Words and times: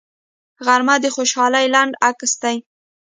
غرمه 0.65 0.95
د 1.01 1.05
خوشحالۍ 1.15 1.65
لنډ 1.75 1.91
عکس 2.07 2.31
دی 2.41 2.57